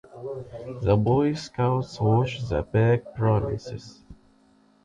The 0.81 0.97
Boy-scouts 0.97 2.01
watch 2.01 2.41
the 2.49 2.63
back 2.63 3.13
premises. 3.13 4.01